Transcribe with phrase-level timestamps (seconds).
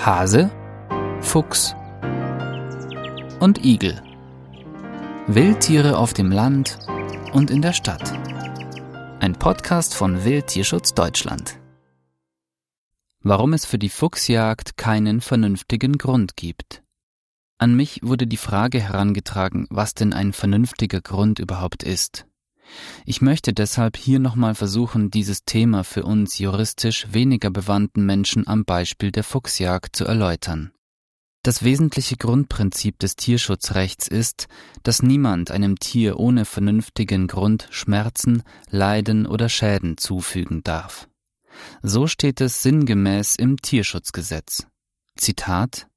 [0.00, 0.48] Hase,
[1.20, 1.74] Fuchs
[3.40, 4.00] und Igel.
[5.26, 6.78] Wildtiere auf dem Land
[7.32, 8.12] und in der Stadt.
[9.18, 11.58] Ein Podcast von Wildtierschutz Deutschland.
[13.22, 16.84] Warum es für die Fuchsjagd keinen vernünftigen Grund gibt.
[17.58, 22.27] An mich wurde die Frage herangetragen, was denn ein vernünftiger Grund überhaupt ist.
[23.04, 28.64] Ich möchte deshalb hier nochmal versuchen, dieses Thema für uns juristisch weniger bewandten Menschen am
[28.64, 30.72] Beispiel der Fuchsjagd zu erläutern.
[31.42, 34.48] Das wesentliche Grundprinzip des Tierschutzrechts ist,
[34.82, 41.08] dass niemand einem Tier ohne vernünftigen Grund Schmerzen, Leiden oder Schäden zufügen darf.
[41.82, 44.66] So steht es sinngemäß im Tierschutzgesetz.
[45.16, 45.88] Zitat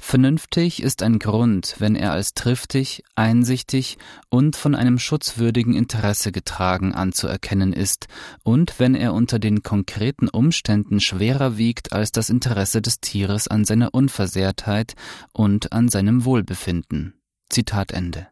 [0.00, 3.98] Vernünftig ist ein Grund, wenn er als triftig, einsichtig
[4.30, 8.06] und von einem schutzwürdigen Interesse getragen anzuerkennen ist
[8.42, 13.64] und wenn er unter den konkreten Umständen schwerer wiegt als das Interesse des Tieres an
[13.64, 14.94] seiner Unversehrtheit
[15.32, 17.14] und an seinem Wohlbefinden.
[17.50, 18.28] Zitat Ende.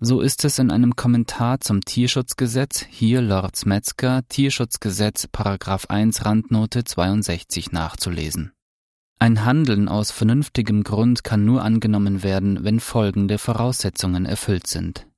[0.00, 6.84] So ist es in einem Kommentar zum Tierschutzgesetz, hier Lords Metzger, Tierschutzgesetz, Paragraph 1, Randnote
[6.84, 8.52] 62 nachzulesen.
[9.26, 15.08] Ein Handeln aus vernünftigem Grund kann nur angenommen werden, wenn folgende Voraussetzungen erfüllt sind.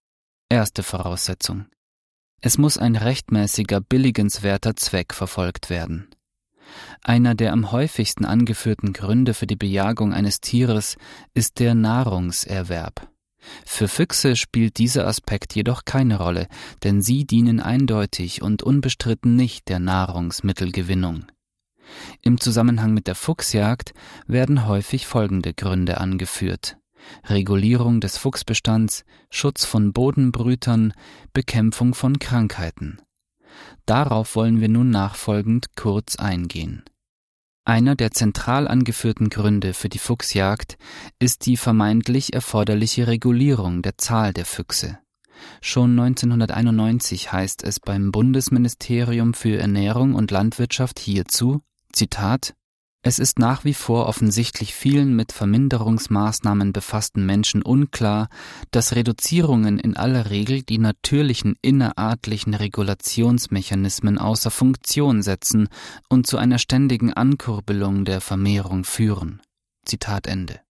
[0.49, 1.67] Erste Voraussetzung.
[2.41, 6.09] Es muss ein rechtmäßiger, billigenswerter Zweck verfolgt werden.
[7.03, 10.97] Einer der am häufigsten angeführten Gründe für die Bejagung eines Tieres
[11.35, 13.11] ist der Nahrungserwerb.
[13.67, 16.49] Für Füchse spielt dieser Aspekt jedoch keine Rolle,
[16.83, 21.27] denn sie dienen eindeutig und unbestritten nicht der Nahrungsmittelgewinnung.
[22.23, 23.95] Im Zusammenhang mit der Fuchsjagd
[24.27, 26.79] werden häufig folgende Gründe angeführt.
[27.25, 30.93] Regulierung des Fuchsbestands, Schutz von Bodenbrütern,
[31.33, 33.01] Bekämpfung von Krankheiten.
[33.87, 36.85] Darauf wollen wir nun nachfolgend kurz eingehen.
[37.65, 40.79] Einer der zentral angeführten Gründe für die Fuchsjagd
[41.19, 44.99] ist die vermeintlich erforderliche Regulierung der Zahl der Füchse.
[45.61, 51.63] Schon 1991 heißt es beim Bundesministerium für Ernährung und Landwirtschaft hierzu
[51.93, 52.55] Zitat
[53.03, 58.29] es ist nach wie vor offensichtlich vielen mit Verminderungsmaßnahmen befassten Menschen unklar,
[58.73, 65.69] dass Reduzierungen in aller Regel die natürlichen innerartlichen Regulationsmechanismen außer Funktion setzen
[66.09, 69.41] und zu einer ständigen Ankurbelung der Vermehrung führen.
[69.87, 70.61] Zitat Ende.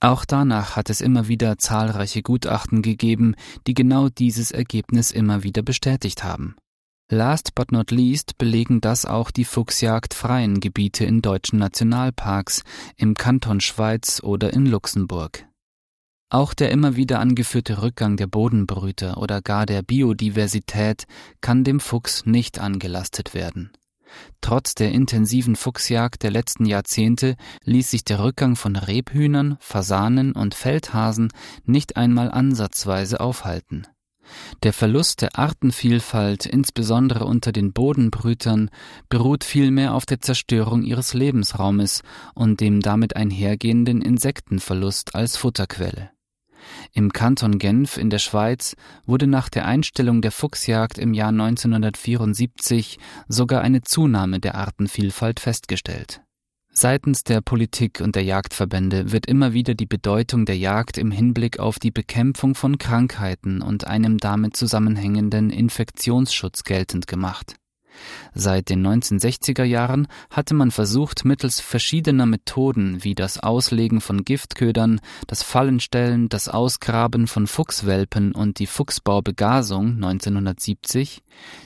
[0.00, 3.36] Auch danach hat es immer wieder zahlreiche Gutachten gegeben,
[3.68, 6.56] die genau dieses Ergebnis immer wieder bestätigt haben.
[7.10, 12.62] Last but not least belegen das auch die fuchsjagdfreien Gebiete in deutschen Nationalparks,
[12.96, 15.46] im Kanton Schweiz oder in Luxemburg.
[16.30, 21.04] Auch der immer wieder angeführte Rückgang der Bodenbrüter oder gar der Biodiversität
[21.42, 23.70] kann dem Fuchs nicht angelastet werden.
[24.40, 30.54] Trotz der intensiven Fuchsjagd der letzten Jahrzehnte ließ sich der Rückgang von Rebhühnern, Fasanen und
[30.54, 31.32] Feldhasen
[31.64, 33.86] nicht einmal ansatzweise aufhalten.
[34.62, 38.70] Der Verlust der Artenvielfalt, insbesondere unter den Bodenbrütern,
[39.08, 42.02] beruht vielmehr auf der Zerstörung ihres Lebensraumes
[42.34, 46.10] und dem damit einhergehenden Insektenverlust als Futterquelle.
[46.92, 48.74] Im Kanton Genf in der Schweiz
[49.04, 52.98] wurde nach der Einstellung der Fuchsjagd im Jahr 1974
[53.28, 56.24] sogar eine Zunahme der Artenvielfalt festgestellt
[56.76, 61.60] Seitens der Politik und der Jagdverbände wird immer wieder die Bedeutung der Jagd im Hinblick
[61.60, 67.54] auf die Bekämpfung von Krankheiten und einem damit zusammenhängenden Infektionsschutz geltend gemacht.
[68.34, 75.00] Seit den 1960er Jahren hatte man versucht, mittels verschiedener Methoden wie das Auslegen von Giftködern,
[75.28, 81.22] das Fallenstellen, das Ausgraben von Fuchswelpen und die Fuchsbaubegasung 1970,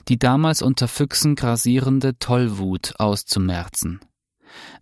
[0.09, 4.01] die damals unter Füchsen grasierende Tollwut auszumerzen.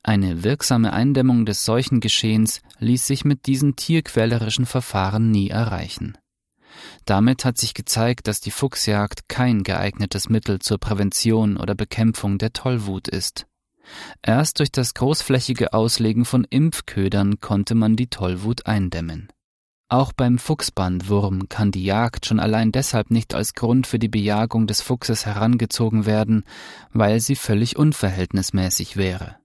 [0.02, 6.16] Eine wirksame Eindämmung des Seuchengeschehens ließ sich mit diesen tierquälerischen Verfahren nie erreichen.
[7.04, 12.52] Damit hat sich gezeigt, dass die Fuchsjagd kein geeignetes Mittel zur Prävention oder Bekämpfung der
[12.52, 13.46] Tollwut ist.
[14.22, 19.28] Erst durch das großflächige Auslegen von Impfködern konnte man die Tollwut eindämmen.
[19.88, 24.66] Auch beim Fuchsbandwurm kann die Jagd schon allein deshalb nicht als Grund für die Bejagung
[24.66, 26.42] des Fuchses herangezogen werden,
[26.92, 29.36] weil sie völlig unverhältnismäßig wäre.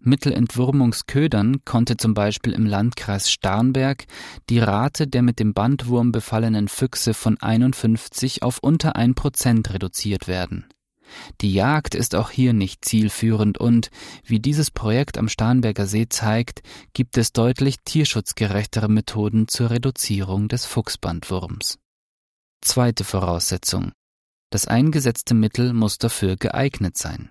[0.00, 4.06] Mittelentwurmungsködern konnte zum Beispiel im Landkreis Starnberg
[4.48, 10.28] die Rate der mit dem Bandwurm befallenen Füchse von 51 auf unter ein Prozent reduziert
[10.28, 10.66] werden.
[11.40, 13.90] Die Jagd ist auch hier nicht zielführend und,
[14.24, 16.62] wie dieses Projekt am Starnberger See zeigt,
[16.94, 21.78] gibt es deutlich tierschutzgerechtere Methoden zur Reduzierung des Fuchsbandwurms.
[22.62, 23.92] Zweite Voraussetzung.
[24.50, 27.30] Das eingesetzte Mittel muss dafür geeignet sein.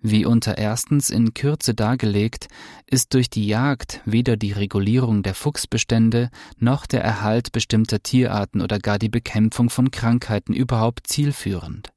[0.00, 2.48] Wie unter erstens in Kürze dargelegt,
[2.86, 8.78] ist durch die Jagd weder die Regulierung der Fuchsbestände noch der Erhalt bestimmter Tierarten oder
[8.78, 11.92] gar die Bekämpfung von Krankheiten überhaupt zielführend.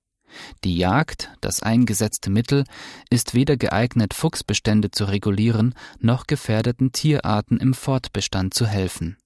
[0.63, 2.63] Die Jagd, das eingesetzte Mittel,
[3.09, 9.17] ist weder geeignet, Fuchsbestände zu regulieren, noch gefährdeten Tierarten im Fortbestand zu helfen.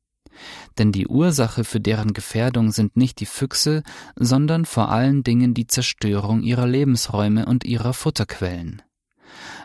[0.78, 3.84] Denn die Ursache für deren Gefährdung sind nicht die Füchse,
[4.16, 8.82] sondern vor allen Dingen die Zerstörung ihrer Lebensräume und ihrer Futterquellen.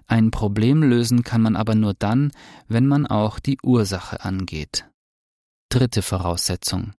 [0.06, 2.32] Ein Problem lösen kann man aber nur dann,
[2.66, 4.86] wenn man auch die Ursache angeht.
[5.68, 6.94] Dritte Voraussetzung.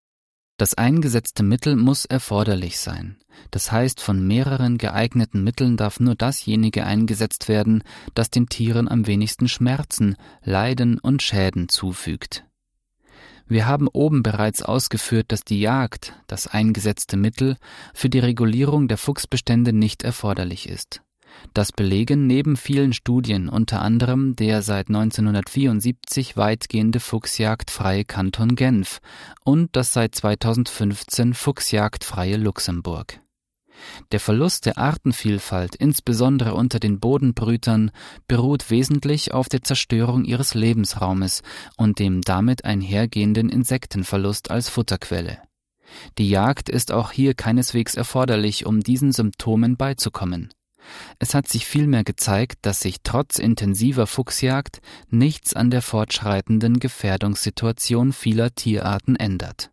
[0.57, 3.17] Das eingesetzte Mittel muss erforderlich sein.
[3.49, 7.83] Das heißt, von mehreren geeigneten Mitteln darf nur dasjenige eingesetzt werden,
[8.13, 12.45] das den Tieren am wenigsten Schmerzen, Leiden und Schäden zufügt.
[13.49, 17.57] Wir haben oben bereits ausgeführt, dass die Jagd, das eingesetzte Mittel,
[17.95, 21.01] für die Regulierung der Fuchsbestände nicht erforderlich ist.
[21.53, 28.99] Das belegen neben vielen Studien unter anderem der seit 1974 weitgehende fuchsjagdfreie Kanton Genf
[29.43, 33.19] und das seit 2015 fuchsjagdfreie Luxemburg.
[34.11, 37.91] Der Verlust der Artenvielfalt, insbesondere unter den Bodenbrütern,
[38.27, 41.41] beruht wesentlich auf der Zerstörung ihres Lebensraumes
[41.77, 45.39] und dem damit einhergehenden Insektenverlust als Futterquelle.
[46.17, 50.49] Die Jagd ist auch hier keineswegs erforderlich, um diesen Symptomen beizukommen.
[51.19, 58.13] Es hat sich vielmehr gezeigt, dass sich trotz intensiver Fuchsjagd nichts an der fortschreitenden Gefährdungssituation
[58.13, 59.71] vieler Tierarten ändert.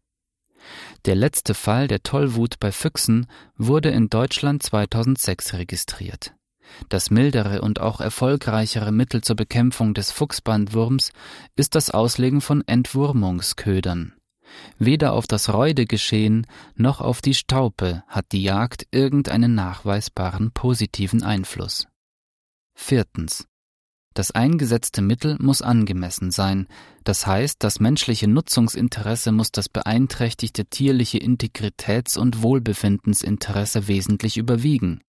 [1.05, 3.27] Der letzte Fall der Tollwut bei Füchsen
[3.57, 6.35] wurde in Deutschland 2006 registriert.
[6.89, 11.13] Das mildere und auch erfolgreichere Mittel zur Bekämpfung des Fuchsbandwurms
[11.55, 14.15] ist das Auslegen von Entwurmungsködern.
[14.79, 21.87] Weder auf das Räudegeschehen noch auf die Staupe hat die Jagd irgendeinen nachweisbaren positiven Einfluss.
[22.75, 23.47] Viertens.
[24.17, 26.69] Das eingesetzte Mittel muss angemessen sein,
[27.05, 35.03] das heißt, das menschliche Nutzungsinteresse muss das beeinträchtigte tierliche Integritäts- und Wohlbefindensinteresse wesentlich überwiegen.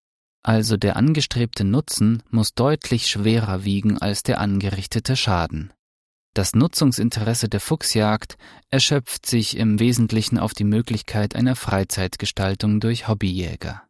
[0.43, 5.71] Also der angestrebte Nutzen muss deutlich schwerer wiegen als der angerichtete Schaden.
[6.33, 8.37] Das Nutzungsinteresse der Fuchsjagd
[8.71, 13.86] erschöpft sich im Wesentlichen auf die Möglichkeit einer Freizeitgestaltung durch Hobbyjäger.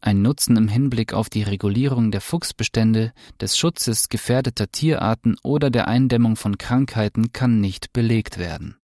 [0.00, 5.88] Ein Nutzen im Hinblick auf die Regulierung der Fuchsbestände, des Schutzes gefährdeter Tierarten oder der
[5.88, 8.76] Eindämmung von Krankheiten kann nicht belegt werden.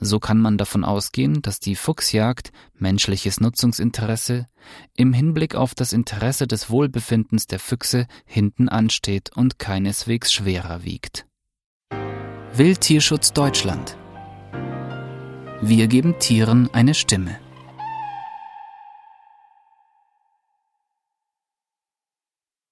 [0.00, 4.46] So kann man davon ausgehen, dass die Fuchsjagd menschliches Nutzungsinteresse
[4.96, 11.26] im Hinblick auf das Interesse des Wohlbefindens der Füchse hinten ansteht und keineswegs schwerer wiegt.
[12.54, 13.96] Wildtierschutz Deutschland.
[15.62, 17.38] Wir geben Tieren eine Stimme.